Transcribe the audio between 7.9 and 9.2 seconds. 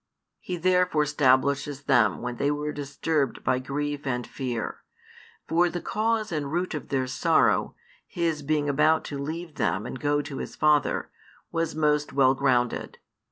His being about to